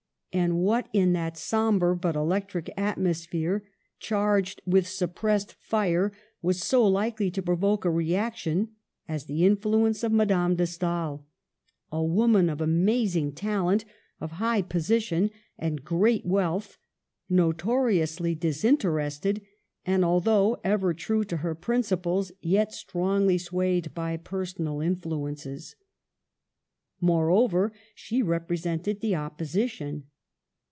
[0.33, 3.67] And what, in that jsombre but electric atmosphere,
[3.99, 8.69] charged with (suppressed fire, was so likely to provoke a reac tion
[9.09, 11.25] as the influence of Madame de Stael—
[11.91, 13.83] a woman of anuzing talent,
[14.21, 16.77] of high position and great wealth;
[17.29, 19.41] notoriously disinterested,
[19.85, 25.75] and, although ever true to her principles, yet strongly swayed by personal influences.
[27.01, 30.05] Moreover, she represented the Opposition.